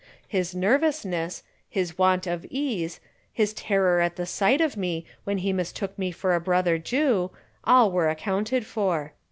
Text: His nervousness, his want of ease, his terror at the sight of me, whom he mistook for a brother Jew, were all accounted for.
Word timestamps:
His 0.27 0.55
nervousness, 0.55 1.43
his 1.69 1.95
want 1.95 2.25
of 2.25 2.43
ease, 2.49 2.99
his 3.31 3.53
terror 3.53 4.01
at 4.01 4.15
the 4.15 4.25
sight 4.25 4.59
of 4.59 4.75
me, 4.75 5.05
whom 5.25 5.37
he 5.37 5.53
mistook 5.53 5.93
for 6.15 6.33
a 6.33 6.39
brother 6.41 6.79
Jew, 6.79 7.29
were 7.63 7.71
all 7.71 7.99
accounted 7.99 8.65
for. 8.65 9.13